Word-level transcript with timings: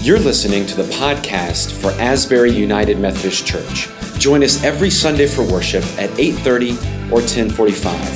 You're 0.00 0.20
listening 0.20 0.64
to 0.66 0.76
the 0.76 0.84
podcast 0.94 1.72
for 1.72 1.90
Asbury 2.00 2.52
United 2.52 3.00
Methodist 3.00 3.44
Church. 3.44 3.88
Join 4.20 4.44
us 4.44 4.62
every 4.62 4.90
Sunday 4.90 5.26
for 5.26 5.42
worship 5.42 5.82
at 5.98 6.08
8:30 6.20 6.78
or 7.10 7.20
10:45. 7.20 8.08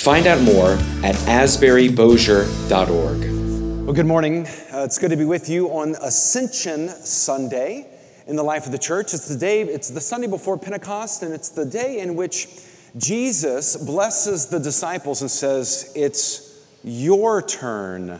Find 0.00 0.26
out 0.26 0.40
more 0.40 0.78
at 1.04 1.16
asburybossier.org. 1.26 3.84
Well, 3.84 3.92
good 3.92 4.06
morning. 4.06 4.46
Uh, 4.72 4.84
it's 4.84 4.96
good 4.96 5.10
to 5.10 5.18
be 5.18 5.26
with 5.26 5.50
you 5.50 5.68
on 5.68 5.96
Ascension 6.00 6.88
Sunday 6.88 7.84
in 8.26 8.36
the 8.36 8.42
life 8.42 8.64
of 8.64 8.72
the 8.72 8.78
church. 8.78 9.12
It's 9.12 9.28
the 9.28 9.36
day, 9.36 9.60
it's 9.60 9.90
the 9.90 10.00
Sunday 10.00 10.28
before 10.28 10.56
Pentecost, 10.56 11.22
and 11.22 11.34
it's 11.34 11.50
the 11.50 11.66
day 11.66 11.98
in 11.98 12.16
which 12.16 12.48
Jesus 12.96 13.76
blesses 13.76 14.46
the 14.46 14.60
disciples 14.60 15.20
and 15.20 15.30
says, 15.30 15.92
It's 15.94 16.54
your 16.82 17.42
turn 17.42 18.18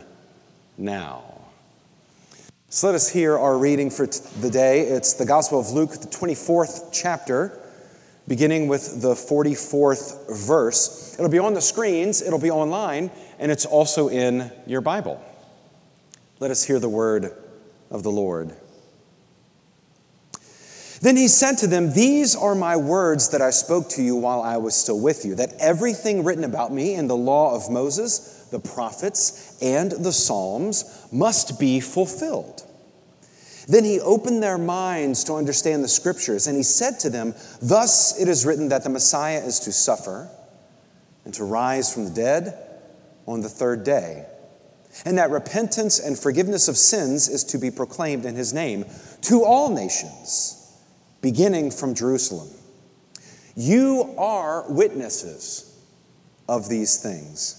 now. 0.77 1.28
So 2.71 2.85
let 2.85 2.95
us 2.95 3.09
hear 3.09 3.35
our 3.35 3.57
reading 3.57 3.89
for 3.89 4.05
the 4.05 4.49
day. 4.51 4.81
It's 4.81 5.13
the 5.13 5.25
Gospel 5.25 5.59
of 5.59 5.71
Luke, 5.71 5.89
the 5.89 6.07
24th 6.07 6.89
chapter, 6.93 7.59
beginning 8.27 8.67
with 8.67 9.01
the 9.01 9.15
44th 9.15 10.45
verse. 10.45 11.15
It'll 11.15 11.31
be 11.31 11.39
on 11.39 11.55
the 11.55 11.61
screens, 11.61 12.21
it'll 12.21 12.37
be 12.37 12.51
online, 12.51 13.09
and 13.39 13.51
it's 13.51 13.65
also 13.65 14.07
in 14.09 14.51
your 14.67 14.81
Bible. 14.81 15.19
Let 16.39 16.51
us 16.51 16.63
hear 16.63 16.77
the 16.77 16.87
word 16.87 17.31
of 17.89 18.03
the 18.03 18.11
Lord. 18.11 18.55
Then 21.01 21.17
he 21.17 21.27
said 21.27 21.57
to 21.59 21.67
them, 21.67 21.93
These 21.93 22.35
are 22.35 22.53
my 22.53 22.77
words 22.77 23.29
that 23.29 23.41
I 23.41 23.49
spoke 23.49 23.89
to 23.89 24.03
you 24.03 24.15
while 24.15 24.43
I 24.43 24.57
was 24.57 24.75
still 24.75 24.99
with 24.99 25.25
you, 25.25 25.33
that 25.35 25.53
everything 25.59 26.23
written 26.23 26.43
about 26.43 26.71
me 26.71 26.93
in 26.93 27.07
the 27.07 27.17
law 27.17 27.55
of 27.55 27.71
Moses, 27.71 28.38
the 28.51 28.59
prophets, 28.59 29.57
and 29.61 29.91
the 29.91 30.11
Psalms 30.11 31.07
must 31.11 31.59
be 31.59 31.79
fulfilled. 31.79 32.63
Then 33.67 33.83
he 33.83 33.99
opened 33.99 34.41
their 34.41 34.57
minds 34.57 35.23
to 35.25 35.33
understand 35.33 35.83
the 35.83 35.87
scriptures, 35.87 36.47
and 36.47 36.57
he 36.57 36.63
said 36.63 36.99
to 37.01 37.09
them, 37.09 37.35
Thus 37.61 38.19
it 38.19 38.27
is 38.27 38.45
written 38.45 38.69
that 38.69 38.83
the 38.83 38.89
Messiah 38.89 39.45
is 39.45 39.59
to 39.61 39.71
suffer 39.71 40.27
and 41.23 41.33
to 41.35 41.43
rise 41.43 41.93
from 41.93 42.05
the 42.05 42.09
dead 42.09 42.57
on 43.27 43.41
the 43.41 43.49
third 43.49 43.83
day, 43.83 44.25
and 45.05 45.19
that 45.19 45.29
repentance 45.29 45.99
and 45.99 46.17
forgiveness 46.17 46.67
of 46.67 46.77
sins 46.77 47.27
is 47.27 47.43
to 47.43 47.59
be 47.59 47.69
proclaimed 47.69 48.25
in 48.25 48.35
his 48.35 48.53
name 48.53 48.85
to 49.21 49.43
all 49.43 49.69
nations, 49.69 50.75
beginning 51.21 51.69
from 51.69 51.93
Jerusalem. 51.93 52.49
You 53.55 54.15
are 54.17 54.65
witnesses 54.71 55.77
of 56.47 56.69
these 56.69 56.97
things. 56.97 57.58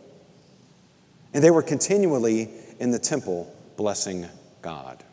And 1.33 1.43
they 1.43 1.51
were 1.51 1.61
continually 1.61 2.49
in 2.79 2.91
the 2.91 2.99
temple 2.99 3.53
blessing 3.77 4.27
God. 4.61 5.03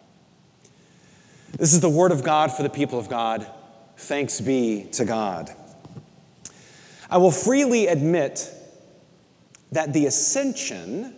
This 1.57 1.73
is 1.73 1.81
the 1.81 1.89
word 1.89 2.13
of 2.13 2.23
God 2.23 2.53
for 2.53 2.63
the 2.63 2.71
people 2.71 2.99
of 2.99 3.09
God. 3.09 3.47
Thanks 3.97 4.41
be 4.41 4.89
to 4.93 5.05
God. 5.05 5.51
I 7.11 7.19
will 7.19 7.31
freely 7.31 7.87
admit 7.87 8.53
that 9.73 9.93
the 9.93 10.07
ascension 10.07 11.15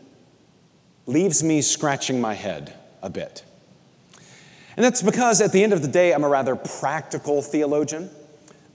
leaves 1.07 1.43
me 1.43 1.63
scratching 1.63 2.21
my 2.21 2.35
head 2.35 2.75
a 3.03 3.11
bit. 3.11 3.45
And 4.77 4.85
that's 4.85 5.03
because 5.03 5.41
at 5.41 5.53
the 5.53 5.63
end 5.63 5.73
of 5.73 5.83
the 5.83 5.89
day, 5.89 6.13
I'm 6.13 6.25
a 6.25 6.29
rather 6.29 6.57
practical 6.57 7.43
theologian 7.43 8.11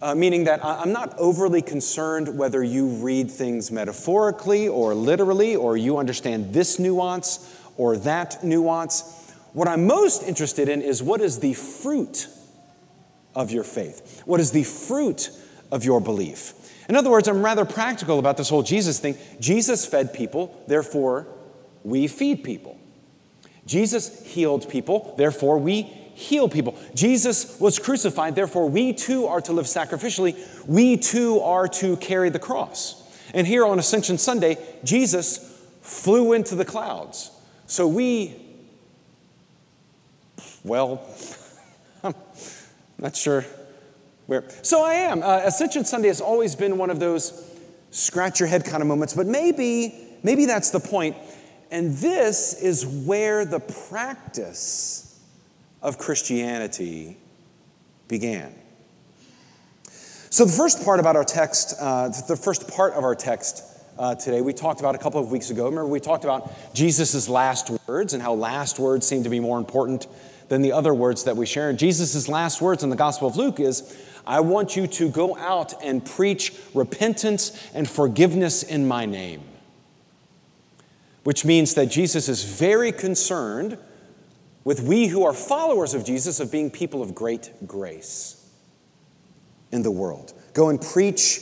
uh, 0.02 0.14
meaning 0.14 0.46
that 0.46 0.64
I'm 0.64 0.92
not 0.92 1.18
overly 1.18 1.62
concerned 1.62 2.38
whether 2.38 2.64
you 2.64 2.88
read 2.88 3.32
things 3.32 3.72
metaphorically 3.72 4.68
or 4.68 4.94
literally, 4.94 5.56
or 5.56 5.78
you 5.78 5.98
understand 5.98 6.54
this 6.54 6.80
nuance 6.80 7.60
or 7.78 7.98
that 7.98 8.44
nuance. 8.44 9.34
What 9.54 9.68
I'm 9.68 9.88
most 9.88 10.24
interested 10.24 10.70
in 10.70 10.82
is 10.82 11.02
what 11.02 11.22
is 11.22 11.40
the 11.40 11.54
fruit 11.54 12.28
of 13.34 13.52
your 13.52 13.64
faith? 13.64 14.22
What 14.26 14.40
is 14.40 14.52
the 14.52 14.64
fruit 14.64 15.30
of 15.72 15.84
your 15.84 16.02
belief? 16.02 16.54
In 16.88 16.96
other 16.96 17.10
words, 17.10 17.28
I'm 17.28 17.42
rather 17.42 17.66
practical 17.66 18.20
about 18.20 18.38
this 18.38 18.50
whole 18.50 18.64
Jesus 18.64 19.00
thing. 19.00 19.18
Jesus 19.40 19.86
fed 19.86 20.14
people, 20.14 20.64
therefore, 20.68 21.28
we 21.84 22.08
feed 22.08 22.44
people. 22.44 22.78
Jesus 23.66 24.24
healed 24.26 24.70
people, 24.70 25.16
therefore, 25.18 25.58
we 25.58 25.92
heal 26.16 26.48
people. 26.48 26.76
Jesus 26.96 27.60
was 27.60 27.78
crucified, 27.78 28.36
therefore, 28.36 28.70
we 28.70 28.94
too 28.94 29.28
are 29.28 29.42
to 29.42 29.54
live 29.54 29.66
sacrificially. 29.66 30.36
We 30.66 30.98
too 30.98 31.42
are 31.42 31.68
to 31.68 31.98
carry 31.98 32.30
the 32.30 32.40
cross. 32.40 33.02
And 33.34 33.46
here 33.46 33.66
on 33.66 33.78
Ascension 33.80 34.18
Sunday, 34.18 34.58
Jesus 34.84 35.38
flew 35.82 36.34
into 36.34 36.56
the 36.56 36.66
clouds. 36.66 37.32
So 37.68 37.88
we, 37.88 38.34
well, 40.64 41.06
I'm 42.04 42.16
not 42.98 43.16
sure 43.16 43.46
where. 44.26 44.46
So 44.62 44.84
I 44.84 44.94
am. 44.94 45.22
Uh, 45.22 45.42
Ascension 45.44 45.84
Sunday 45.84 46.08
has 46.08 46.22
always 46.22 46.56
been 46.56 46.78
one 46.78 46.90
of 46.90 47.00
those 47.00 47.52
scratch 47.92 48.40
your 48.40 48.48
head 48.48 48.64
kind 48.64 48.82
of 48.82 48.88
moments, 48.88 49.14
but 49.14 49.28
maybe, 49.28 49.94
maybe 50.24 50.46
that's 50.46 50.70
the 50.70 50.80
point. 50.80 51.18
And 51.72 51.94
this 51.96 52.54
is 52.54 52.86
where 52.86 53.44
the 53.44 53.60
practice 53.60 55.05
of 55.86 56.00
Christianity 56.00 57.16
began. 58.08 58.54
So, 60.32 60.44
the 60.44 60.52
first 60.52 60.84
part 60.84 61.00
about 61.00 61.16
our 61.16 61.24
text, 61.24 61.76
uh, 61.80 62.10
the 62.28 62.36
first 62.36 62.68
part 62.68 62.94
of 62.94 63.04
our 63.04 63.14
text 63.14 63.64
uh, 64.00 64.16
today, 64.16 64.42
we 64.42 64.52
talked 64.52 64.80
about 64.80 64.96
a 64.96 64.98
couple 64.98 65.22
of 65.22 65.32
weeks 65.32 65.52
ago. 65.52 65.66
Remember, 65.66 65.88
we 65.88 66.00
talked 66.00 66.24
about 66.24 66.52
Jesus' 66.74 67.30
last 67.30 67.72
words 67.88 68.16
and 68.16 68.22
how 68.22 68.34
last 68.34 68.80
words 68.80 69.08
seem 69.08 69.24
to 69.24 69.30
be 69.30 69.40
more 69.40 69.60
important 69.60 70.08
than 70.50 70.64
the 70.64 70.72
other 70.72 70.94
words 70.94 71.24
that 71.26 71.38
we 71.38 71.46
share. 71.46 71.72
Jesus' 71.72 72.28
last 72.28 72.64
words 72.64 72.84
in 72.84 72.90
the 72.90 72.96
Gospel 72.96 73.28
of 73.28 73.36
Luke 73.36 73.60
is, 73.60 73.96
I 74.26 74.40
want 74.40 74.76
you 74.76 74.88
to 74.88 75.08
go 75.08 75.38
out 75.38 75.76
and 75.84 76.04
preach 76.04 76.52
repentance 76.74 77.52
and 77.76 77.88
forgiveness 77.88 78.64
in 78.64 78.88
my 78.88 79.06
name. 79.06 79.44
Which 81.24 81.46
means 81.46 81.76
that 81.76 81.92
Jesus 81.92 82.28
is 82.28 82.44
very 82.44 82.92
concerned 82.92 83.78
with 84.66 84.82
we 84.82 85.08
who 85.08 85.24
are 85.24 85.32
followers 85.32 85.94
of 85.94 86.04
Jesus 86.04 86.42
of 86.42 86.52
being 86.52 86.70
people 86.70 87.02
of 87.02 87.16
great 87.16 87.52
grace 87.66 88.44
in 89.72 89.84
the 89.84 89.92
world. 89.92 90.34
Go 90.54 90.70
and 90.70 90.82
preach 90.82 91.40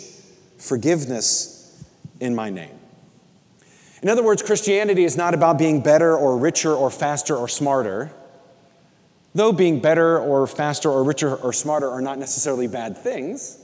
forgiveness 0.57 1.83
in 2.19 2.35
my 2.35 2.49
name. 2.49 2.77
In 4.01 4.09
other 4.09 4.21
words, 4.21 4.43
Christianity 4.43 5.05
is 5.05 5.15
not 5.15 5.33
about 5.33 5.57
being 5.57 5.81
better 5.81 6.15
or 6.15 6.37
richer 6.37 6.73
or 6.75 6.91
faster 6.91 7.35
or 7.35 7.47
smarter, 7.47 8.11
though 9.33 9.53
being 9.53 9.79
better 9.79 10.19
or 10.19 10.45
faster 10.45 10.91
or 10.91 11.03
richer 11.05 11.35
or 11.37 11.53
smarter 11.53 11.89
are 11.89 12.01
not 12.01 12.19
necessarily 12.19 12.67
bad 12.67 12.97
things. 12.97 13.57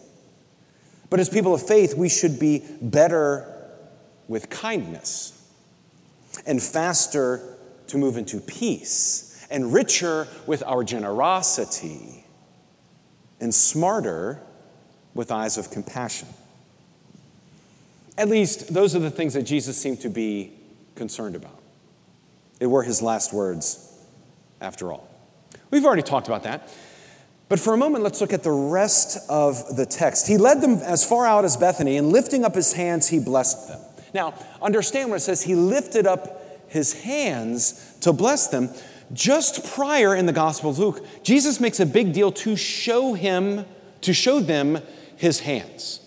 But 1.10 1.20
as 1.20 1.28
people 1.28 1.54
of 1.54 1.62
faith, 1.68 1.98
we 1.98 2.08
should 2.08 2.40
be 2.40 2.64
better 2.82 3.54
with 4.30 4.50
kindness 4.50 5.36
and 6.46 6.64
faster 6.64 7.58
to 7.88 7.98
move 7.98 8.16
into 8.16 8.40
peace 8.40 9.29
and 9.50 9.74
richer 9.74 10.28
with 10.46 10.64
our 10.66 10.84
generosity, 10.84 12.26
and 13.40 13.54
smarter 13.54 14.40
with 15.14 15.32
eyes 15.32 15.58
of 15.58 15.72
compassion. 15.72 16.28
At 18.18 18.28
least, 18.28 18.74
those 18.74 18.96
are 18.96 19.00
the 19.00 19.10
things 19.10 19.34
that 19.34 19.44
Jesus 19.44 19.78
seemed 19.78 20.02
to 20.02 20.10
be 20.10 20.54
concerned 20.96 21.36
about. 21.36 21.58
They 22.60 22.68
were 22.68 22.84
his 22.84 23.02
last 23.02 23.34
words, 23.34 23.98
after 24.60 24.92
all. 24.92 25.08
We've 25.72 25.86
already 25.86 26.02
talked 26.02 26.28
about 26.28 26.44
that. 26.44 26.70
But 27.48 27.60
for 27.60 27.74
a 27.74 27.78
moment, 27.78 28.04
let's 28.04 28.22
look 28.22 28.34
at 28.34 28.44
the 28.44 28.52
rest 28.52 29.18
of 29.30 29.76
the 29.76 29.86
text. 29.86 30.28
He 30.28 30.38
led 30.38 30.62
them 30.62 30.74
as 30.84 31.04
far 31.04 31.26
out 31.26 31.46
as 31.46 31.58
Bethany, 31.58 31.98
and 31.98 32.12
lifting 32.12 32.46
up 32.46 32.54
his 32.54 32.74
hands, 32.74 33.08
he 33.08 33.20
blessed 33.20 33.70
them. 33.70 33.80
Now, 34.14 34.34
understand 34.62 35.10
when 35.10 35.18
it 35.18 35.22
says 35.22 35.42
he 35.42 35.56
lifted 35.56 36.06
up 36.06 36.68
his 36.68 36.94
hands 36.94 37.96
to 38.02 38.14
bless 38.14 38.48
them. 38.48 38.70
Just 39.14 39.74
prior 39.74 40.16
in 40.16 40.26
the 40.26 40.34
Gospel 40.34 40.70
of 40.70 40.80
Luke, 40.80 41.06
Jesus 41.24 41.60
makes 41.60 41.80
a 41.80 41.86
big 41.86 42.14
deal 42.14 42.32
to 42.34 42.56
show 42.56 43.14
him, 43.14 43.66
to 44.02 44.14
show 44.14 44.40
them 44.40 44.80
his 45.16 45.40
hands. 45.40 46.02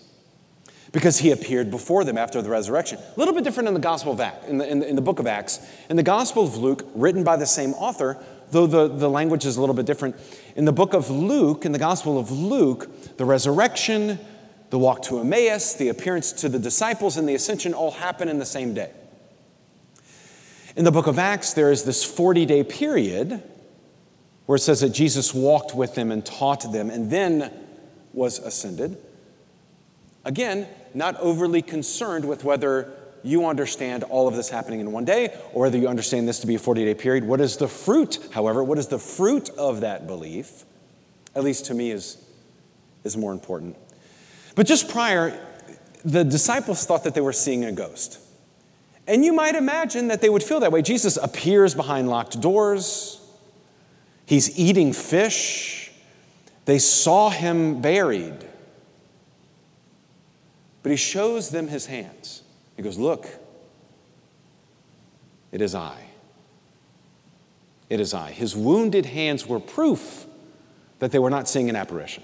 because 0.93 1.17
he 1.17 1.31
appeared 1.31 1.71
before 1.71 2.05
them 2.05 2.17
after 2.17 2.41
the 2.41 2.49
resurrection. 2.49 2.99
A 2.99 3.19
little 3.19 3.33
bit 3.33 3.43
different 3.43 3.67
in 3.67 3.73
the 3.73 3.79
Gospel 3.79 4.13
of 4.13 4.21
Acts, 4.21 4.47
in 4.47 4.59
the, 4.59 4.69
in 4.69 4.79
the, 4.79 4.87
in 4.87 4.95
the 4.95 5.01
book 5.01 5.19
of 5.19 5.27
Acts. 5.27 5.59
In 5.89 5.97
the 5.97 6.03
Gospel 6.03 6.43
of 6.43 6.55
Luke, 6.55 6.87
written 6.93 7.23
by 7.23 7.35
the 7.35 7.47
same 7.47 7.73
author, 7.73 8.23
though 8.51 8.67
the, 8.67 8.87
the 8.87 9.09
language 9.09 9.43
is 9.43 9.57
a 9.57 9.59
little 9.59 9.75
bit 9.75 9.87
different, 9.87 10.15
in 10.55 10.65
the 10.65 10.71
book 10.71 10.93
of 10.93 11.09
Luke, 11.09 11.65
in 11.65 11.71
the 11.71 11.79
Gospel 11.79 12.19
of 12.19 12.31
Luke, 12.31 13.17
the 13.17 13.25
resurrection, 13.25 14.19
the 14.69 14.77
walk 14.77 15.01
to 15.03 15.19
Emmaus, 15.19 15.73
the 15.73 15.89
appearance 15.89 16.31
to 16.33 16.47
the 16.47 16.59
disciples, 16.59 17.17
and 17.17 17.27
the 17.27 17.33
ascension 17.33 17.73
all 17.73 17.91
happen 17.91 18.29
in 18.29 18.37
the 18.37 18.45
same 18.45 18.75
day. 18.75 18.91
In 20.75 20.85
the 20.85 20.91
book 20.91 21.05
of 21.05 21.19
Acts, 21.19 21.53
there 21.53 21.71
is 21.71 21.83
this 21.83 22.03
40 22.03 22.45
day 22.45 22.63
period 22.63 23.43
where 24.45 24.55
it 24.55 24.59
says 24.59 24.81
that 24.81 24.89
Jesus 24.89 25.33
walked 25.33 25.75
with 25.75 25.93
them 25.95 26.11
and 26.11 26.25
taught 26.25 26.71
them 26.71 26.89
and 26.89 27.11
then 27.11 27.51
was 28.11 28.39
ascended. 28.39 28.97
Again, 30.25 30.67
not 30.93 31.15
overly 31.19 31.61
concerned 31.61 32.25
with 32.25 32.43
whether 32.43 32.91
you 33.23 33.45
understand 33.45 34.03
all 34.03 34.27
of 34.27 34.35
this 34.35 34.49
happening 34.49 34.79
in 34.79 34.91
one 34.91 35.05
day 35.05 35.37
or 35.53 35.61
whether 35.61 35.77
you 35.77 35.87
understand 35.87 36.27
this 36.27 36.39
to 36.39 36.47
be 36.47 36.55
a 36.55 36.59
40 36.59 36.85
day 36.85 36.95
period. 36.95 37.23
What 37.23 37.39
is 37.39 37.57
the 37.57 37.67
fruit, 37.67 38.19
however, 38.31 38.63
what 38.63 38.77
is 38.79 38.87
the 38.87 38.99
fruit 38.99 39.49
of 39.51 39.81
that 39.81 40.07
belief? 40.07 40.65
At 41.35 41.43
least 41.43 41.65
to 41.65 41.73
me, 41.73 41.91
is, 41.91 42.17
is 43.03 43.15
more 43.15 43.31
important. 43.31 43.77
But 44.55 44.65
just 44.67 44.89
prior, 44.89 45.39
the 46.03 46.23
disciples 46.23 46.85
thought 46.85 47.03
that 47.03 47.13
they 47.13 47.21
were 47.21 47.33
seeing 47.33 47.63
a 47.63 47.71
ghost. 47.71 48.19
And 49.07 49.25
you 49.25 49.33
might 49.33 49.55
imagine 49.55 50.07
that 50.07 50.21
they 50.21 50.29
would 50.29 50.43
feel 50.43 50.61
that 50.61 50.71
way. 50.71 50.81
Jesus 50.81 51.17
appears 51.17 51.75
behind 51.75 52.09
locked 52.09 52.39
doors, 52.39 53.19
he's 54.25 54.57
eating 54.57 54.93
fish. 54.93 55.91
They 56.65 56.79
saw 56.79 57.29
him 57.29 57.81
buried. 57.81 58.37
But 60.81 60.91
he 60.91 60.95
shows 60.95 61.49
them 61.49 61.67
his 61.67 61.87
hands. 61.87 62.43
He 62.77 62.83
goes, 62.83 62.97
Look, 62.97 63.27
it 65.51 65.61
is 65.61 65.75
I. 65.75 65.97
It 67.89 67.99
is 67.99 68.13
I. 68.13 68.31
His 68.31 68.55
wounded 68.55 69.05
hands 69.05 69.45
were 69.45 69.59
proof 69.59 70.25
that 70.99 71.11
they 71.11 71.19
were 71.19 71.29
not 71.29 71.49
seeing 71.49 71.69
an 71.69 71.75
apparition. 71.75 72.23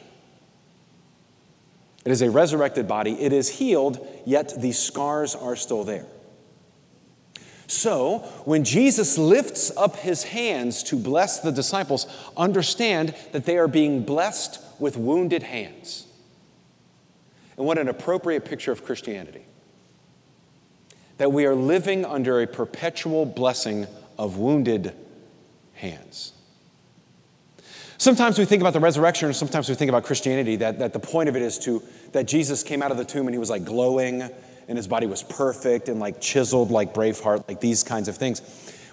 It 2.06 2.12
is 2.12 2.22
a 2.22 2.32
resurrected 2.32 2.88
body. 2.88 3.12
It 3.20 3.34
is 3.34 3.50
healed, 3.50 4.06
yet 4.26 4.54
the 4.60 4.72
scars 4.72 5.36
are 5.36 5.56
still 5.56 5.84
there. 5.84 6.06
So, 7.70 8.20
when 8.46 8.64
Jesus 8.64 9.20
lifts 9.20 9.72
up 9.78 9.98
his 9.98 10.24
hands 10.24 10.82
to 10.84 10.96
bless 10.96 11.40
the 11.40 11.52
disciples, 11.52 12.08
understand 12.36 13.14
that 13.32 13.46
they 13.46 13.60
are 13.60 13.68
being 13.68 14.02
blessed 14.02 14.60
with 14.80 14.98
wounded 14.98 15.44
hands. 15.44 16.08
And 17.58 17.68
what 17.68 17.78
an 17.78 17.88
appropriate 17.88 18.44
picture 18.44 18.72
of 18.72 18.84
Christianity. 18.84 19.46
That 21.20 21.32
we 21.32 21.46
are 21.46 21.54
living 21.54 22.06
under 22.06 22.42
a 22.42 22.48
perpetual 22.48 23.24
blessing 23.24 23.86
of 24.18 24.38
wounded 24.38 24.96
hands. 25.74 26.34
Sometimes 28.00 28.40
we 28.40 28.46
think 28.46 28.62
about 28.62 28.74
the 28.74 28.80
resurrection, 28.80 29.30
or 29.30 29.34
sometimes 29.34 29.70
we 29.70 29.76
think 29.76 29.90
about 29.90 30.06
Christianity, 30.06 30.56
that, 30.56 30.80
that 30.80 30.94
the 30.94 31.00
point 31.00 31.30
of 31.30 31.36
it 31.36 31.44
is 31.44 31.60
to, 31.60 31.84
that 32.14 32.26
Jesus 32.26 32.64
came 32.64 32.82
out 32.82 32.90
of 32.90 32.98
the 32.98 33.06
tomb 33.06 33.28
and 33.28 33.36
he 33.36 33.38
was 33.38 33.52
like 33.52 33.64
glowing 33.64 34.28
and 34.70 34.78
his 34.78 34.88
body 34.88 35.08
was 35.08 35.24
perfect 35.24 35.90
and 35.90 36.00
like 36.00 36.22
chiseled 36.22 36.70
like 36.70 36.94
Braveheart, 36.94 37.48
like 37.48 37.60
these 37.60 37.84
kinds 37.84 38.08
of 38.08 38.16
things. 38.16 38.42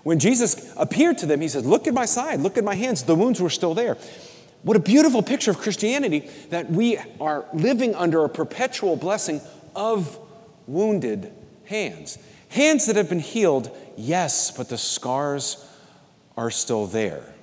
When 0.02 0.18
Jesus 0.18 0.72
appeared 0.76 1.18
to 1.18 1.26
them, 1.26 1.40
he 1.40 1.48
said, 1.48 1.66
Look 1.66 1.86
at 1.86 1.94
my 1.94 2.06
side, 2.06 2.40
look 2.40 2.56
at 2.56 2.64
my 2.64 2.74
hands. 2.74 3.02
The 3.02 3.14
wounds 3.14 3.40
were 3.40 3.50
still 3.50 3.74
there. 3.74 3.98
What 4.62 4.76
a 4.76 4.80
beautiful 4.80 5.22
picture 5.22 5.50
of 5.50 5.58
Christianity 5.58 6.30
that 6.48 6.70
we 6.70 6.98
are 7.20 7.44
living 7.52 7.94
under 7.94 8.24
a 8.24 8.28
perpetual 8.28 8.96
blessing 8.96 9.40
of 9.76 10.18
wounded 10.66 11.30
hands. 11.66 12.18
Hands 12.48 12.84
that 12.86 12.96
have 12.96 13.10
been 13.10 13.20
healed, 13.20 13.70
yes, 13.96 14.50
but 14.50 14.70
the 14.70 14.78
scars 14.78 15.62
are 16.38 16.50
still 16.50 16.86
there. 16.86 17.34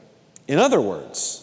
In 0.48 0.58
other 0.58 0.82
words, 0.82 1.40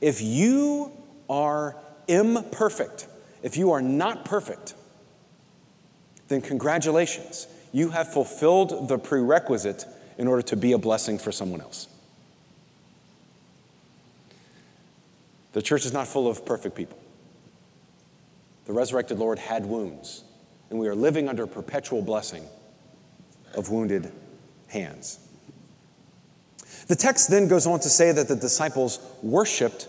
if 0.00 0.22
you 0.22 0.90
are 1.28 1.76
imperfect, 2.08 3.06
if 3.42 3.56
you 3.56 3.72
are 3.72 3.82
not 3.82 4.24
perfect, 4.24 4.74
then 6.28 6.40
congratulations. 6.40 7.46
You 7.72 7.90
have 7.90 8.12
fulfilled 8.12 8.88
the 8.88 8.98
prerequisite 8.98 9.84
in 10.18 10.26
order 10.28 10.42
to 10.42 10.56
be 10.56 10.72
a 10.72 10.78
blessing 10.78 11.18
for 11.18 11.32
someone 11.32 11.60
else. 11.60 11.88
The 15.52 15.62
church 15.62 15.86
is 15.86 15.92
not 15.92 16.06
full 16.06 16.28
of 16.28 16.44
perfect 16.44 16.74
people. 16.74 16.98
The 18.66 18.72
resurrected 18.72 19.18
Lord 19.18 19.38
had 19.38 19.64
wounds, 19.64 20.24
and 20.70 20.78
we 20.78 20.88
are 20.88 20.94
living 20.94 21.28
under 21.28 21.46
perpetual 21.46 22.02
blessing 22.02 22.44
of 23.54 23.70
wounded 23.70 24.12
hands. 24.68 25.18
The 26.88 26.96
text 26.96 27.30
then 27.30 27.48
goes 27.48 27.66
on 27.66 27.80
to 27.80 27.88
say 27.88 28.12
that 28.12 28.28
the 28.28 28.36
disciples 28.36 28.98
worshiped 29.22 29.88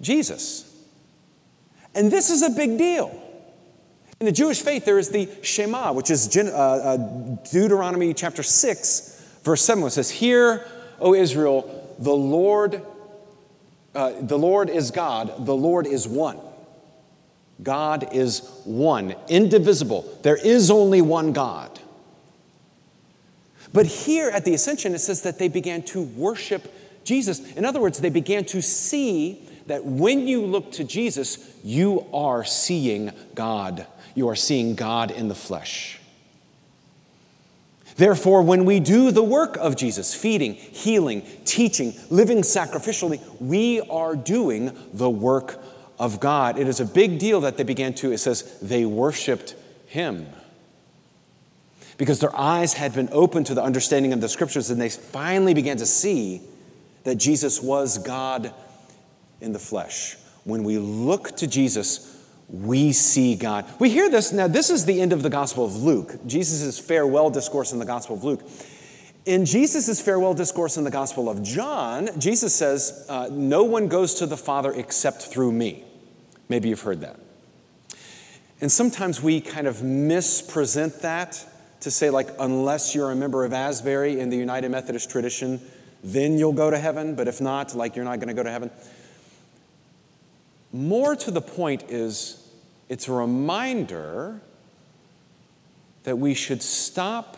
Jesus. 0.00 0.66
And 1.94 2.10
this 2.10 2.30
is 2.30 2.42
a 2.42 2.50
big 2.50 2.78
deal. 2.78 3.19
In 4.20 4.26
the 4.26 4.32
Jewish 4.32 4.60
faith, 4.60 4.84
there 4.84 4.98
is 4.98 5.08
the 5.08 5.30
Shema, 5.40 5.94
which 5.94 6.10
is 6.10 6.36
uh, 6.36 6.42
uh, 6.50 6.96
Deuteronomy 7.50 8.12
chapter 8.12 8.42
6, 8.42 9.38
verse 9.42 9.62
7, 9.64 9.82
which 9.82 9.94
says, 9.94 10.10
Hear, 10.10 10.66
O 11.00 11.14
Israel, 11.14 11.96
the 11.98 12.12
Lord, 12.12 12.82
uh, 13.94 14.12
the 14.20 14.36
Lord 14.36 14.68
is 14.68 14.90
God, 14.90 15.46
the 15.46 15.56
Lord 15.56 15.86
is 15.86 16.06
one. 16.06 16.38
God 17.62 18.10
is 18.12 18.40
one, 18.64 19.14
indivisible. 19.30 20.18
There 20.20 20.36
is 20.36 20.70
only 20.70 21.00
one 21.00 21.32
God. 21.32 21.80
But 23.72 23.86
here 23.86 24.28
at 24.28 24.44
the 24.44 24.52
Ascension, 24.52 24.94
it 24.94 24.98
says 24.98 25.22
that 25.22 25.38
they 25.38 25.48
began 25.48 25.82
to 25.84 26.02
worship 26.02 26.70
Jesus. 27.04 27.40
In 27.54 27.64
other 27.64 27.80
words, 27.80 28.00
they 28.00 28.10
began 28.10 28.44
to 28.46 28.60
see 28.60 29.48
that 29.66 29.86
when 29.86 30.28
you 30.28 30.44
look 30.44 30.72
to 30.72 30.84
Jesus, 30.84 31.56
you 31.64 32.04
are 32.12 32.44
seeing 32.44 33.12
God 33.34 33.86
you 34.14 34.28
are 34.28 34.36
seeing 34.36 34.74
God 34.74 35.10
in 35.10 35.28
the 35.28 35.34
flesh. 35.34 35.98
Therefore, 37.96 38.42
when 38.42 38.64
we 38.64 38.80
do 38.80 39.10
the 39.10 39.22
work 39.22 39.56
of 39.56 39.76
Jesus, 39.76 40.14
feeding, 40.14 40.54
healing, 40.54 41.22
teaching, 41.44 41.92
living 42.08 42.38
sacrificially, 42.38 43.20
we 43.40 43.80
are 43.82 44.16
doing 44.16 44.76
the 44.94 45.10
work 45.10 45.62
of 45.98 46.18
God. 46.18 46.58
It 46.58 46.66
is 46.66 46.80
a 46.80 46.86
big 46.86 47.18
deal 47.18 47.42
that 47.42 47.58
they 47.58 47.62
began 47.62 47.92
to, 47.94 48.10
it 48.10 48.18
says, 48.18 48.58
they 48.60 48.86
worshiped 48.86 49.54
Him. 49.86 50.26
Because 51.98 52.20
their 52.20 52.34
eyes 52.34 52.72
had 52.72 52.94
been 52.94 53.10
opened 53.12 53.46
to 53.46 53.54
the 53.54 53.62
understanding 53.62 54.14
of 54.14 54.22
the 54.22 54.28
scriptures, 54.30 54.70
and 54.70 54.80
they 54.80 54.88
finally 54.88 55.52
began 55.52 55.76
to 55.76 55.86
see 55.86 56.40
that 57.04 57.16
Jesus 57.16 57.60
was 57.60 57.98
God 57.98 58.54
in 59.42 59.52
the 59.52 59.58
flesh. 59.58 60.16
When 60.44 60.64
we 60.64 60.78
look 60.78 61.36
to 61.36 61.46
Jesus, 61.46 62.19
we 62.52 62.92
see 62.92 63.36
God. 63.36 63.64
We 63.78 63.90
hear 63.90 64.10
this 64.10 64.32
now, 64.32 64.48
this 64.48 64.70
is 64.70 64.84
the 64.84 65.00
end 65.00 65.12
of 65.12 65.22
the 65.22 65.30
Gospel 65.30 65.64
of 65.64 65.76
Luke, 65.76 66.14
Jesus' 66.26 66.78
farewell 66.78 67.30
discourse 67.30 67.72
in 67.72 67.78
the 67.78 67.84
Gospel 67.84 68.16
of 68.16 68.24
Luke. 68.24 68.42
In 69.26 69.44
Jesus' 69.44 70.00
farewell 70.00 70.34
discourse 70.34 70.76
in 70.76 70.84
the 70.84 70.90
Gospel 70.90 71.28
of 71.28 71.42
John, 71.42 72.08
Jesus 72.18 72.54
says, 72.54 73.06
uh, 73.08 73.28
No 73.30 73.64
one 73.64 73.86
goes 73.86 74.14
to 74.14 74.26
the 74.26 74.36
Father 74.36 74.72
except 74.72 75.22
through 75.22 75.52
me. 75.52 75.84
Maybe 76.48 76.68
you've 76.68 76.80
heard 76.80 77.02
that. 77.02 77.20
And 78.60 78.72
sometimes 78.72 79.22
we 79.22 79.40
kind 79.40 79.66
of 79.66 79.82
mispresent 79.82 81.00
that 81.02 81.46
to 81.80 81.90
say, 81.90 82.10
like, 82.10 82.28
unless 82.38 82.94
you're 82.94 83.10
a 83.10 83.16
member 83.16 83.44
of 83.44 83.52
Asbury 83.52 84.20
in 84.20 84.28
the 84.28 84.36
United 84.36 84.70
Methodist 84.70 85.10
tradition, 85.10 85.60
then 86.02 86.36
you'll 86.38 86.52
go 86.52 86.70
to 86.70 86.78
heaven, 86.78 87.14
but 87.14 87.28
if 87.28 87.40
not, 87.40 87.74
like, 87.74 87.96
you're 87.96 88.04
not 88.04 88.16
going 88.16 88.28
to 88.28 88.34
go 88.34 88.42
to 88.42 88.50
heaven. 88.50 88.70
More 90.72 91.16
to 91.16 91.30
the 91.30 91.40
point 91.40 91.84
is, 91.88 92.39
it's 92.90 93.06
a 93.06 93.12
reminder 93.12 94.42
that 96.02 96.18
we 96.18 96.34
should 96.34 96.60
stop 96.60 97.36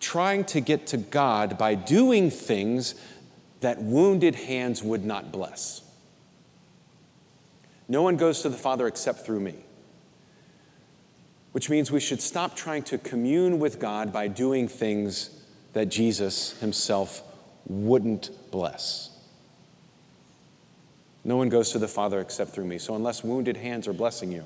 trying 0.00 0.44
to 0.44 0.60
get 0.60 0.88
to 0.88 0.96
God 0.96 1.56
by 1.56 1.76
doing 1.76 2.30
things 2.30 2.96
that 3.60 3.80
wounded 3.80 4.34
hands 4.34 4.82
would 4.82 5.04
not 5.04 5.30
bless. 5.30 5.82
No 7.88 8.02
one 8.02 8.16
goes 8.16 8.42
to 8.42 8.48
the 8.48 8.56
Father 8.56 8.88
except 8.88 9.20
through 9.20 9.40
me. 9.40 9.54
Which 11.52 11.70
means 11.70 11.92
we 11.92 12.00
should 12.00 12.20
stop 12.20 12.56
trying 12.56 12.82
to 12.84 12.98
commune 12.98 13.60
with 13.60 13.78
God 13.78 14.12
by 14.12 14.26
doing 14.26 14.66
things 14.66 15.30
that 15.72 15.86
Jesus 15.86 16.58
himself 16.58 17.22
wouldn't 17.66 18.30
bless. 18.50 19.15
No 21.26 21.36
one 21.36 21.48
goes 21.48 21.72
to 21.72 21.80
the 21.80 21.88
Father 21.88 22.20
except 22.20 22.52
through 22.52 22.66
me. 22.66 22.78
So, 22.78 22.94
unless 22.94 23.24
wounded 23.24 23.56
hands 23.56 23.88
are 23.88 23.92
blessing 23.92 24.30
you, 24.30 24.44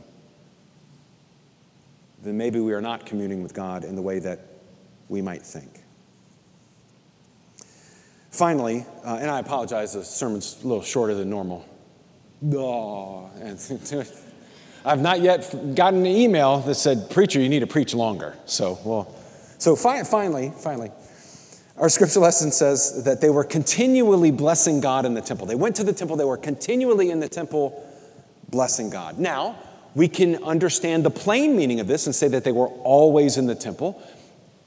then 2.23 2.39
maybe 2.39 2.59
we 2.59 2.73
are 2.73 2.81
not 2.81 3.05
communing 3.05 3.43
with 3.43 3.53
God 3.53 3.85
in 3.85 3.97
the 3.97 4.03
way 4.03 4.19
that 4.21 4.41
we 5.11 5.21
might 5.21 5.43
think. 5.43 5.83
Finally, 8.31 8.87
uh, 9.05 9.19
and 9.21 9.31
I 9.31 9.41
apologize, 9.41 9.93
the 9.93 10.03
sermon's 10.03 10.57
a 10.65 10.67
little 10.67 10.83
shorter 10.83 11.15
than 11.15 11.29
normal. 11.29 11.69
Oh, 12.51 13.29
I've 14.87 15.03
not 15.03 15.21
yet 15.21 15.75
gotten 15.75 16.01
an 16.01 16.07
email 16.07 16.61
that 16.61 16.77
said, 16.77 17.11
Preacher, 17.11 17.41
you 17.41 17.51
need 17.51 17.61
to 17.61 17.67
preach 17.67 17.93
longer. 17.93 18.39
So, 18.47 18.79
well, 18.87 19.15
so 19.59 19.77
fi- 19.77 20.03
finally, 20.05 20.51
finally, 20.57 20.93
our 21.81 21.89
scripture 21.89 22.21
lesson 22.21 22.53
says 22.53 23.05
that 23.05 23.23
they 23.23 23.31
were 23.31 23.43
continually 23.43 24.31
blessing 24.31 24.81
God 24.81 25.07
in 25.07 25.15
the 25.15 25.23
temple. 25.23 25.47
They 25.47 25.55
went 25.55 25.77
to 25.77 25.85
the 25.85 25.95
temple, 25.95 26.17
they 26.17 26.25
were 26.25 26.37
continually 26.37 27.11
in 27.11 27.21
the 27.21 27.29
temple 27.29 27.87
blessing 28.51 28.91
God. 28.91 29.19
Now, 29.19 29.59
we 29.95 30.07
can 30.07 30.45
understand 30.45 31.05
the 31.05 31.11
plain 31.11 31.57
meaning 31.57 31.81
of 31.81 31.87
this 31.87 32.07
and 32.07 32.15
say 32.15 32.29
that 32.29 32.45
they 32.45 32.53
were 32.53 32.69
always 32.69 33.39
in 33.39 33.47
the 33.47 33.55
temple. 33.55 34.01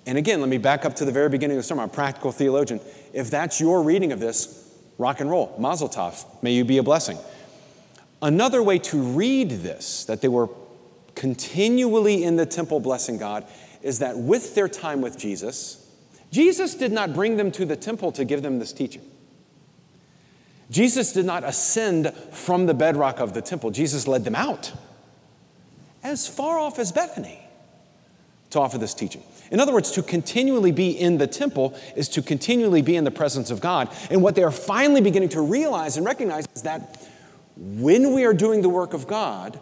And 0.07 0.17
again, 0.17 0.41
let 0.41 0.49
me 0.49 0.57
back 0.57 0.85
up 0.85 0.95
to 0.97 1.05
the 1.05 1.11
very 1.11 1.29
beginning 1.29 1.55
of 1.55 1.63
the 1.63 1.67
sermon. 1.67 1.83
I'm 1.83 1.89
a 1.89 1.93
practical 1.93 2.31
theologian. 2.31 2.81
If 3.13 3.29
that's 3.29 3.61
your 3.61 3.83
reading 3.83 4.11
of 4.11 4.19
this, 4.19 4.67
rock 4.97 5.21
and 5.21 5.29
roll, 5.29 5.55
mazel 5.59 5.89
tov, 5.89 6.25
may 6.41 6.53
you 6.53 6.65
be 6.65 6.79
a 6.79 6.83
blessing. 6.83 7.17
Another 8.23 8.63
way 8.63 8.79
to 8.79 8.97
read 8.97 9.51
this, 9.51 10.05
that 10.05 10.21
they 10.21 10.27
were 10.27 10.49
continually 11.13 12.23
in 12.23 12.37
the 12.37 12.45
temple 12.45 12.79
blessing 12.79 13.19
God, 13.19 13.45
is 13.83 13.99
that 13.99 14.17
with 14.17 14.55
their 14.55 14.67
time 14.67 15.01
with 15.01 15.17
Jesus, 15.17 15.82
Jesus 16.33 16.73
did 16.73 16.91
not 16.91 17.13
bring 17.13 17.37
them 17.37 17.51
to 17.51 17.63
the 17.63 17.75
temple 17.75 18.11
to 18.13 18.25
give 18.25 18.41
them 18.41 18.57
this 18.57 18.73
teaching. 18.73 19.03
Jesus 20.71 21.13
did 21.13 21.25
not 21.25 21.43
ascend 21.43 22.11
from 22.31 22.65
the 22.65 22.73
bedrock 22.73 23.19
of 23.19 23.35
the 23.35 23.41
temple. 23.41 23.69
Jesus 23.69 24.07
led 24.07 24.23
them 24.23 24.33
out 24.33 24.73
as 26.01 26.27
far 26.27 26.57
off 26.57 26.79
as 26.79 26.91
Bethany 26.91 27.39
to 28.49 28.59
offer 28.59 28.79
this 28.79 28.95
teaching. 28.95 29.21
In 29.51 29.59
other 29.59 29.71
words, 29.71 29.91
to 29.91 30.01
continually 30.01 30.71
be 30.71 30.89
in 30.89 31.19
the 31.19 31.27
temple 31.27 31.79
is 31.95 32.09
to 32.09 32.23
continually 32.23 32.81
be 32.81 32.95
in 32.95 33.03
the 33.03 33.11
presence 33.11 33.51
of 33.51 33.61
God. 33.61 33.95
And 34.09 34.23
what 34.23 34.33
they 34.33 34.41
are 34.41 34.51
finally 34.51 35.01
beginning 35.01 35.29
to 35.29 35.41
realize 35.41 35.97
and 35.97 36.05
recognize 36.05 36.47
is 36.55 36.63
that 36.63 36.99
when 37.55 38.11
we 38.11 38.25
are 38.25 38.33
doing 38.33 38.63
the 38.63 38.69
work 38.69 38.95
of 38.95 39.05
God, 39.05 39.59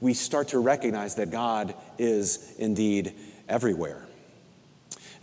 we 0.00 0.14
start 0.14 0.46
to 0.48 0.60
recognize 0.60 1.16
that 1.16 1.32
God 1.32 1.74
is 1.98 2.54
indeed 2.56 3.14
everywhere. 3.48 4.06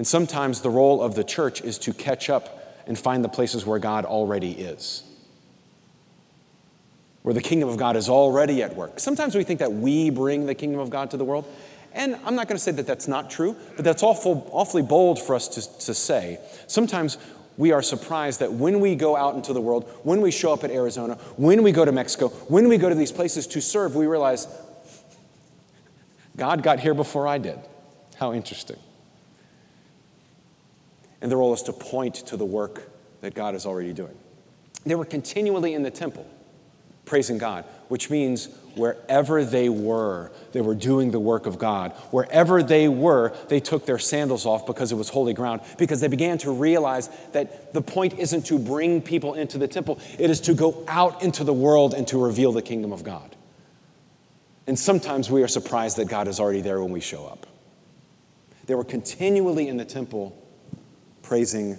And 0.01 0.08
sometimes 0.08 0.62
the 0.62 0.70
role 0.72 1.00
of 1.00 1.13
the 1.13 1.24
church 1.24 1.62
is 1.62 1.77
to 1.77 1.93
catch 1.93 2.27
up 2.27 2.81
and 2.88 2.98
find 2.98 3.24
the 3.24 3.29
places 3.29 3.67
where 3.67 3.77
God 3.77 4.03
already 4.03 4.50
is 4.50 5.03
where 7.22 7.36
the 7.36 7.41
kingdom 7.41 7.70
of 7.70 7.77
God 7.77 7.96
is 7.96 8.10
already 8.10 8.63
at 8.63 8.75
work. 8.75 9.00
Sometimes 9.00 9.36
we 9.36 9.43
think 9.43 9.60
that 9.60 9.72
we 9.72 10.10
bring 10.10 10.48
the 10.48 10.55
kingdom 10.55 10.79
of 10.79 10.89
God 10.89 11.12
to 11.12 11.17
the 11.17 11.24
world. 11.24 11.46
And 11.93 12.15
I'm 12.25 12.34
not 12.34 12.48
going 12.48 12.55
to 12.55 12.63
say 12.63 12.72
that 12.72 12.88
that's 12.88 13.08
not 13.08 13.29
true, 13.29 13.55
but 13.75 13.86
that's 13.86 14.01
awful, 14.01 14.50
awfully 14.51 14.81
bold 14.81 15.22
for 15.22 15.36
us 15.36 15.48
to, 15.50 15.86
to 15.86 15.93
say. 15.93 16.39
Sometimes 16.65 17.20
we 17.58 17.72
are 17.72 17.84
surprised 17.84 18.39
that 18.39 18.51
when 18.51 18.79
we 18.79 18.96
go 18.96 19.15
out 19.15 19.36
into 19.36 19.53
the 19.53 19.62
world, 19.62 19.88
when 20.01 20.20
we 20.20 20.31
show 20.31 20.51
up 20.51 20.63
at 20.63 20.72
Arizona, 20.72 21.13
when 21.38 21.62
we 21.62 21.72
go 21.72 21.86
to 21.86 21.91
Mexico, 21.91 22.29
when 22.48 22.67
we 22.67 22.79
go 22.79 22.89
to 22.89 22.96
these 22.96 23.12
places 23.12 23.46
to 23.46 23.62
serve, 23.62 23.96
we 23.96 24.08
realize 24.08 24.48
God 26.36 26.63
got 26.63 26.79
here 26.79 26.96
before 26.96 27.27
I 27.27 27.38
did. 27.38 27.60
How 28.15 28.34
interesting. 28.34 28.77
And 31.22 31.32
the 31.32 31.38
role 31.38 31.54
is 31.54 31.63
to 31.63 31.74
point 31.74 32.16
to 32.28 32.38
the 32.38 32.46
work 32.46 32.90
that 33.22 33.34
God 33.34 33.56
is 33.56 33.66
already 33.66 33.94
doing. 33.94 34.18
They 34.86 34.96
were 34.96 35.06
continually 35.06 35.74
in 35.74 35.84
the 35.84 35.92
temple 35.92 36.28
praising 37.06 37.38
God, 37.38 37.66
which 37.90 38.10
means 38.10 38.48
wherever 38.75 39.44
they 39.44 39.68
were, 39.70 40.32
they 40.54 40.62
were 40.62 40.75
doing 40.75 41.12
the 41.12 41.20
work 41.20 41.46
of 41.46 41.60
God. 41.60 41.92
Wherever 42.12 42.63
they 42.63 42.88
were, 42.88 43.36
they 43.50 43.60
took 43.60 43.86
their 43.86 44.00
sandals 44.00 44.46
off 44.46 44.66
because 44.66 44.92
it 44.92 44.96
was 44.96 45.10
holy 45.10 45.34
ground, 45.34 45.62
because 45.78 46.00
they 46.00 46.08
began 46.08 46.38
to 46.40 46.51
realize 46.51 47.10
that 47.34 47.74
the 47.74 47.82
point 47.82 48.18
isn't 48.18 48.46
to 48.46 48.58
bring 48.58 49.01
people 49.01 49.34
into 49.34 49.58
the 49.58 49.68
temple, 49.68 50.00
it 50.18 50.30
is 50.30 50.40
to 50.42 50.54
go 50.54 50.86
out 50.88 51.22
into 51.22 51.44
the 51.44 51.54
world 51.54 51.94
and 51.94 52.08
to 52.08 52.18
reveal 52.18 52.51
the 52.54 52.62
kingdom 52.62 52.94
of 52.94 53.04
God. 53.04 53.36
And 54.68 54.80
sometimes 54.80 55.30
we 55.30 55.44
are 55.44 55.50
surprised 55.50 55.98
that 55.98 56.08
God 56.08 56.28
is 56.30 56.40
already 56.40 56.62
there 56.62 56.82
when 56.82 56.92
we 56.92 57.01
show 57.01 57.25
up. 57.25 57.46
They 58.68 58.75
were 58.75 58.86
continually 58.86 59.68
in 59.68 59.75
the 59.75 59.86
temple 59.86 60.38
praising 61.31 61.77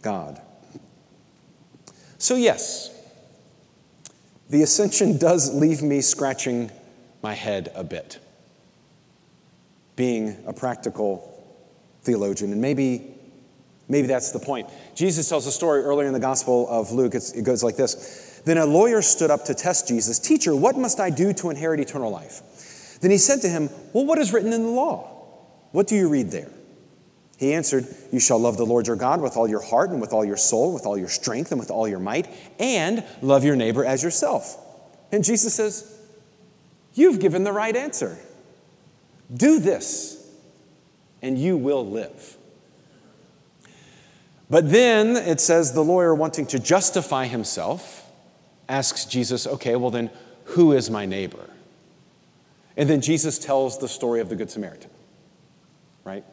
God. 0.00 0.40
So, 2.16 2.36
yes, 2.36 2.96
the 4.48 4.62
ascension 4.62 5.18
does 5.18 5.52
leave 5.52 5.82
me 5.82 6.00
scratching 6.00 6.70
my 7.24 7.34
head 7.34 7.72
a 7.74 7.82
bit, 7.82 8.20
being 9.96 10.36
a 10.46 10.52
practical 10.52 11.44
theologian. 12.02 12.52
And 12.52 12.60
maybe, 12.60 13.16
maybe 13.88 14.06
that's 14.06 14.30
the 14.30 14.38
point. 14.38 14.68
Jesus 14.94 15.28
tells 15.28 15.48
a 15.48 15.50
story 15.50 15.82
earlier 15.82 16.06
in 16.06 16.12
the 16.12 16.20
Gospel 16.20 16.68
of 16.70 16.92
Luke. 16.92 17.16
It's, 17.16 17.32
it 17.32 17.42
goes 17.42 17.64
like 17.64 17.74
this 17.74 18.40
Then 18.44 18.58
a 18.58 18.64
lawyer 18.64 19.02
stood 19.02 19.32
up 19.32 19.44
to 19.46 19.54
test 19.54 19.88
Jesus 19.88 20.20
Teacher, 20.20 20.54
what 20.54 20.78
must 20.78 21.00
I 21.00 21.10
do 21.10 21.32
to 21.32 21.50
inherit 21.50 21.80
eternal 21.80 22.12
life? 22.12 23.00
Then 23.00 23.10
he 23.10 23.18
said 23.18 23.40
to 23.40 23.48
him, 23.48 23.70
Well, 23.92 24.06
what 24.06 24.20
is 24.20 24.32
written 24.32 24.52
in 24.52 24.62
the 24.62 24.70
law? 24.70 25.10
What 25.72 25.88
do 25.88 25.96
you 25.96 26.08
read 26.08 26.30
there? 26.30 26.53
He 27.36 27.52
answered, 27.52 27.86
You 28.12 28.20
shall 28.20 28.38
love 28.38 28.56
the 28.56 28.66
Lord 28.66 28.86
your 28.86 28.96
God 28.96 29.20
with 29.20 29.36
all 29.36 29.48
your 29.48 29.62
heart 29.62 29.90
and 29.90 30.00
with 30.00 30.12
all 30.12 30.24
your 30.24 30.36
soul, 30.36 30.72
with 30.72 30.86
all 30.86 30.96
your 30.96 31.08
strength 31.08 31.50
and 31.50 31.60
with 31.60 31.70
all 31.70 31.88
your 31.88 31.98
might, 31.98 32.28
and 32.58 33.04
love 33.22 33.44
your 33.44 33.56
neighbor 33.56 33.84
as 33.84 34.02
yourself. 34.02 34.56
And 35.10 35.24
Jesus 35.24 35.54
says, 35.54 35.90
You've 36.94 37.18
given 37.18 37.44
the 37.44 37.52
right 37.52 37.74
answer. 37.74 38.16
Do 39.34 39.58
this, 39.58 40.30
and 41.22 41.36
you 41.38 41.56
will 41.56 41.84
live. 41.84 42.36
But 44.48 44.70
then 44.70 45.16
it 45.16 45.40
says 45.40 45.72
the 45.72 45.82
lawyer, 45.82 46.14
wanting 46.14 46.46
to 46.46 46.58
justify 46.58 47.26
himself, 47.26 48.08
asks 48.68 49.06
Jesus, 49.06 49.46
Okay, 49.46 49.74
well 49.74 49.90
then, 49.90 50.10
who 50.44 50.72
is 50.72 50.90
my 50.90 51.06
neighbor? 51.06 51.50
And 52.76 52.88
then 52.88 53.00
Jesus 53.00 53.38
tells 53.38 53.78
the 53.78 53.88
story 53.88 54.20
of 54.20 54.28
the 54.28 54.36
Good 54.36 54.50
Samaritan, 54.50 54.90
right? 56.04 56.24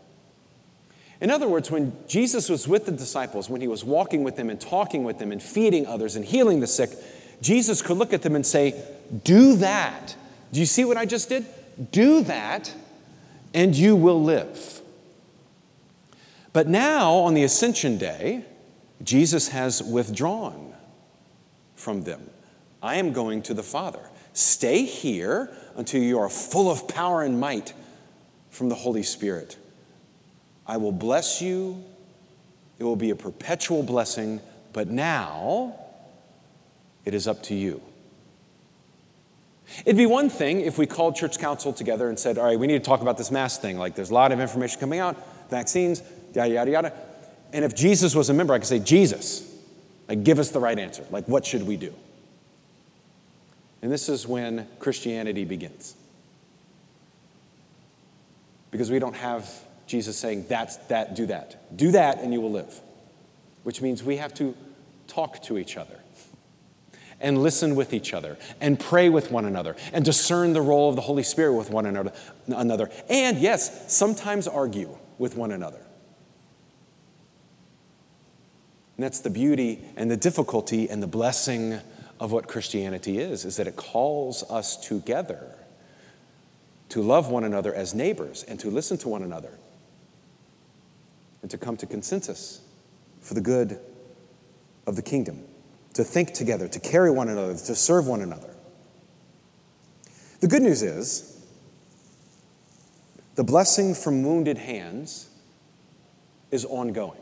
In 1.22 1.30
other 1.30 1.48
words, 1.48 1.70
when 1.70 1.94
Jesus 2.08 2.50
was 2.50 2.68
with 2.68 2.88
the 2.88 2.92
disciples, 2.92 3.48
when 3.48 3.62
he 3.62 3.68
was 3.68 3.86
walking 3.86 4.24
with 4.24 4.36
them 4.36 4.50
and 4.50 4.60
talking 4.60 5.04
with 5.04 5.20
them 5.20 5.32
and 5.32 5.42
feeding 5.42 5.86
others 5.86 6.16
and 6.16 6.26
healing 6.26 6.60
the 6.60 6.68
sick, 6.68 6.90
Jesus 7.42 7.84
could 7.84 7.98
look 7.98 8.12
at 8.12 8.24
them 8.24 8.36
and 8.36 8.46
say, 8.46 8.84
Do 9.24 9.56
that. 9.58 10.16
Do 10.52 10.60
you 10.60 10.66
see 10.66 10.84
what 10.84 10.98
I 10.98 11.06
just 11.06 11.30
did? 11.30 11.46
Do 11.92 12.24
that, 12.24 12.74
and 13.54 13.76
you 13.76 13.96
will 13.96 14.22
live. 14.22 14.82
But 16.54 16.68
now, 16.68 17.14
on 17.14 17.36
the 17.36 17.44
Ascension 17.44 17.98
Day, 17.98 18.44
Jesus 19.04 19.50
has 19.50 19.82
withdrawn 19.82 20.74
from 21.76 22.04
them. 22.04 22.30
I 22.82 22.96
am 22.96 23.14
going 23.14 23.44
to 23.44 23.54
the 23.54 23.64
Father. 23.64 24.10
Stay 24.34 24.86
here 24.86 25.56
until 25.76 26.02
you 26.02 26.20
are 26.20 26.30
full 26.30 26.70
of 26.70 26.88
power 26.88 27.22
and 27.22 27.40
might 27.40 27.74
from 28.50 28.70
the 28.70 28.76
Holy 28.76 29.04
Spirit. 29.04 29.58
I 30.72 30.78
will 30.78 30.94
bless 30.94 31.42
you. 31.42 31.84
It 32.80 32.86
will 32.86 32.96
be 32.96 33.10
a 33.10 33.16
perpetual 33.16 33.84
blessing, 33.84 34.40
but 34.72 34.88
now 34.88 35.76
it 37.04 37.14
is 37.14 37.28
up 37.28 37.44
to 37.44 37.56
you. 37.56 37.82
It'd 39.86 39.98
be 39.98 40.06
one 40.06 40.30
thing 40.30 40.62
if 40.62 40.78
we 40.78 40.86
called 40.86 41.18
church 41.18 41.40
council 41.40 41.74
together 41.74 42.08
and 42.08 42.18
said, 42.18 42.38
all 42.38 42.46
right, 42.46 42.58
we 42.58 42.68
need 42.68 42.82
to 42.82 42.90
talk 42.90 43.02
about 43.02 43.18
this 43.18 43.32
mass 43.32 43.58
thing. 43.58 43.78
Like, 43.78 43.96
there's 43.96 44.12
a 44.12 44.14
lot 44.14 44.32
of 44.32 44.40
information 44.40 44.80
coming 44.80 45.02
out, 45.02 45.18
vaccines, 45.50 46.02
yada, 46.34 46.54
yada, 46.54 46.72
yada. 46.72 46.94
And 47.52 47.66
if 47.66 47.76
Jesus 47.76 48.16
was 48.16 48.30
a 48.30 48.34
member, 48.34 48.54
I 48.54 48.60
could 48.60 48.68
say, 48.68 48.80
Jesus, 48.80 49.54
like, 50.08 50.24
give 50.24 50.40
us 50.40 50.52
the 50.52 50.62
right 50.62 50.80
answer. 50.80 51.04
Like, 51.12 51.28
what 51.28 51.46
should 51.46 51.68
we 51.68 51.76
do? 51.76 51.94
And 53.82 53.92
this 53.92 54.08
is 54.08 54.26
when 54.26 54.70
Christianity 54.80 55.44
begins. 55.44 55.96
Because 58.72 58.90
we 58.90 59.00
don't 59.00 59.18
have 59.18 59.66
Jesus 59.92 60.18
saying, 60.18 60.46
That's 60.48 60.78
that, 60.88 61.16
do 61.16 61.28
that. 61.28 61.78
Do 61.78 61.92
that 61.92 62.20
and 62.20 62.34
you 62.34 62.42
will 62.42 62.52
live. 62.52 62.80
Which 63.64 63.82
means 63.82 64.04
we 64.04 64.18
have 64.18 64.34
to 64.36 64.56
talk 65.08 65.44
to 65.44 65.58
each 65.58 65.78
other 65.78 66.00
and 67.20 67.44
listen 67.44 67.76
with 67.76 67.94
each 67.94 68.14
other 68.14 68.38
and 68.60 68.80
pray 68.80 69.10
with 69.10 69.30
one 69.30 69.46
another 69.46 69.76
and 69.94 70.04
discern 70.04 70.54
the 70.54 70.62
role 70.62 70.90
of 70.90 70.96
the 70.96 71.02
Holy 71.02 71.22
Spirit 71.22 71.54
with 71.54 71.70
one 71.70 71.86
another. 72.48 72.90
And 73.10 73.38
yes, 73.38 73.94
sometimes 73.94 74.48
argue 74.48 74.98
with 75.20 75.36
one 75.36 75.52
another. 75.52 75.82
And 78.98 79.04
that's 79.04 79.20
the 79.20 79.30
beauty 79.30 79.84
and 79.98 80.10
the 80.10 80.18
difficulty 80.18 80.90
and 80.90 81.04
the 81.04 81.08
blessing 81.08 81.80
of 82.20 82.32
what 82.32 82.48
Christianity 82.48 83.20
is, 83.20 83.46
is 83.46 83.58
that 83.58 83.68
it 83.68 83.76
calls 83.76 84.44
us 84.50 84.78
together 84.78 85.56
to 86.90 87.02
love 87.02 87.30
one 87.30 87.44
another 87.44 87.74
as 87.74 87.94
neighbors 87.94 88.44
and 88.44 88.60
to 88.60 88.70
listen 88.70 88.98
to 89.00 89.10
one 89.10 89.24
another 89.24 89.52
to 91.52 91.58
come 91.58 91.78
to 91.78 91.86
consensus 91.86 92.62
for 93.22 93.34
the 93.34 93.42
good 93.42 93.80
of 94.88 94.96
the 94.96 95.02
kingdom, 95.02 95.44
to 95.94 96.04
think 96.04 96.34
together, 96.34 96.68
to 96.68 96.80
carry 96.80 97.12
one 97.12 97.30
another, 97.30 97.54
to 97.54 97.76
serve 97.76 98.08
one 98.08 98.22
another. 98.22 98.50
The 100.40 100.48
good 100.48 100.64
news 100.64 100.82
is 100.82 101.46
the 103.36 103.44
blessing 103.44 103.94
from 103.94 104.24
wounded 104.24 104.58
hands 104.58 105.30
is 106.50 106.66
ongoing. 106.66 107.20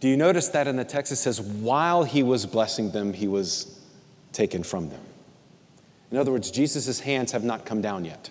Do 0.00 0.08
you 0.08 0.16
notice 0.16 0.48
that 0.48 0.66
in 0.66 0.76
the 0.76 0.84
text 0.84 1.12
it 1.12 1.16
says, 1.16 1.40
while 1.40 2.04
he 2.04 2.22
was 2.22 2.46
blessing 2.46 2.90
them, 2.92 3.12
he 3.12 3.26
was 3.26 3.80
taken 4.32 4.62
from 4.62 4.90
them? 4.90 5.00
In 6.10 6.18
other 6.18 6.30
words, 6.30 6.50
Jesus' 6.50 7.00
hands 7.00 7.32
have 7.32 7.42
not 7.42 7.64
come 7.64 7.80
down 7.80 8.04
yet. 8.04 8.30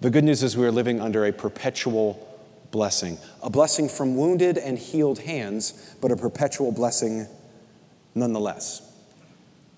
The 0.00 0.08
good 0.08 0.24
news 0.24 0.42
is 0.42 0.56
we 0.56 0.64
are 0.64 0.72
living 0.72 0.98
under 0.98 1.26
a 1.26 1.32
perpetual 1.32 2.26
blessing, 2.70 3.18
a 3.42 3.50
blessing 3.50 3.86
from 3.86 4.16
wounded 4.16 4.56
and 4.56 4.78
healed 4.78 5.18
hands, 5.18 5.94
but 6.00 6.10
a 6.10 6.16
perpetual 6.16 6.72
blessing 6.72 7.26
nonetheless. 8.14 8.80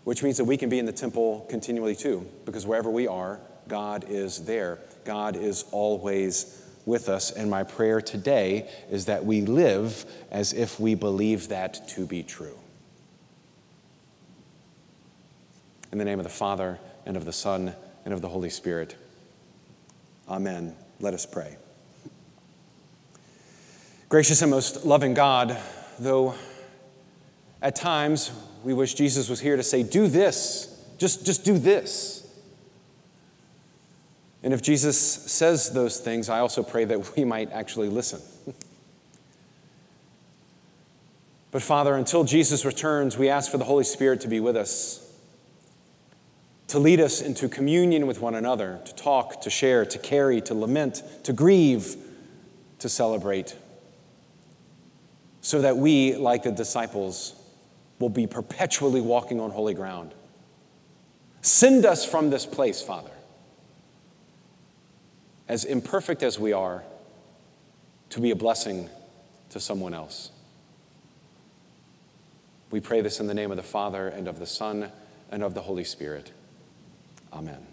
Which 0.05 0.23
means 0.23 0.37
that 0.37 0.45
we 0.45 0.57
can 0.57 0.69
be 0.69 0.79
in 0.79 0.87
the 0.87 0.93
temple 0.93 1.47
continually 1.51 1.97
too, 1.97 2.25
because 2.45 2.65
wherever 2.67 2.89
we 2.89 3.09
are, 3.09 3.41
God 3.67 4.05
is 4.09 4.45
there. 4.45 4.79
God 5.05 5.35
is 5.35 5.65
always 5.73 6.65
with 6.87 7.09
us. 7.09 7.33
And 7.33 7.51
my 7.51 7.65
prayer 7.65 8.01
today 8.01 8.69
is 8.91 9.07
that 9.07 9.25
we 9.25 9.41
live 9.41 10.05
as 10.31 10.53
if 10.53 10.79
we 10.79 10.95
believe 10.95 11.49
that 11.49 11.89
to 11.91 12.07
be 12.07 12.23
true. 12.23 12.57
In 15.91 15.99
the 15.99 16.05
name 16.05 16.21
of 16.21 16.25
the 16.25 16.31
Father, 16.31 16.79
and 17.07 17.17
of 17.17 17.25
the 17.25 17.33
Son, 17.33 17.75
and 18.05 18.15
of 18.15 18.21
the 18.21 18.29
Holy 18.29 18.51
Spirit. 18.51 18.97
Amen. 20.29 20.75
Let 21.01 21.15
us 21.15 21.27
pray. 21.27 21.57
Gracious 24.09 24.43
and 24.43 24.51
most 24.51 24.85
loving 24.85 25.15
God, 25.15 25.57
though 25.99 26.35
at 27.61 27.75
times 27.75 28.31
we 28.63 28.75
wish 28.75 28.95
Jesus 28.95 29.29
was 29.29 29.41
here 29.41 29.57
to 29.57 29.63
say, 29.63 29.83
Do 29.83 30.07
this, 30.07 30.85
just, 30.99 31.25
just 31.25 31.45
do 31.45 31.59
this. 31.59 32.19
And 34.43 34.53
if 34.53 34.61
Jesus 34.61 34.99
says 34.99 35.71
those 35.71 36.01
things, 36.01 36.29
I 36.29 36.41
also 36.41 36.63
pray 36.63 36.85
that 36.85 37.17
we 37.17 37.25
might 37.25 37.53
actually 37.53 37.89
listen. 37.89 38.21
but 41.53 41.63
Father, 41.63 41.95
until 41.95 42.25
Jesus 42.25 42.65
returns, 42.65 43.17
we 43.17 43.29
ask 43.29 43.51
for 43.51 43.59
the 43.59 43.65
Holy 43.65 43.85
Spirit 43.85 44.21
to 44.23 44.29
be 44.29 44.41
with 44.41 44.57
us, 44.57 45.02
to 46.69 46.79
lead 46.79 47.01
us 47.01 47.21
into 47.21 47.49
communion 47.49 48.07
with 48.07 48.21
one 48.21 48.35
another, 48.35 48.81
to 48.85 48.95
talk, 48.95 49.43
to 49.43 49.51
share, 49.51 49.85
to 49.85 49.99
carry, 49.99 50.41
to 50.43 50.55
lament, 50.55 51.03
to 51.25 51.33
grieve, 51.33 51.97
to 52.79 52.89
celebrate, 52.89 53.57
so 55.41 55.61
that 55.61 55.77
we, 55.77 56.15
like 56.17 56.45
the 56.45 56.53
disciples, 56.53 57.35
will 57.99 58.09
be 58.09 58.27
perpetually 58.27 59.01
walking 59.01 59.41
on 59.41 59.51
holy 59.51 59.75
ground. 59.75 60.13
Send 61.43 61.85
us 61.85 62.05
from 62.05 62.31
this 62.31 62.47
place, 62.47 62.81
Father 62.81 63.11
as 65.53 65.67
imperfect 65.67 66.23
as 66.23 66.39
we 66.39 66.55
are, 66.55 66.83
to 68.09 68.21
be 68.21 68.31
a 68.31 68.35
blessing 68.35 68.89
to 69.51 69.61
someone 69.61 69.93
else. 69.93 70.31
We 72.71 72.81
pray 72.81 73.03
this 73.03 73.21
in 73.21 73.27
the 73.27 73.35
name 73.35 73.51
of 73.51 73.59
the 73.59 73.63
Father, 73.63 74.09
and 74.09 74.29
of 74.29 74.39
the 74.39 74.47
Son, 74.47 74.91
and 75.31 75.43
of 75.43 75.53
the 75.53 75.61
Holy 75.61 75.85
Spirit. 75.85 76.33
Amen. 77.33 77.72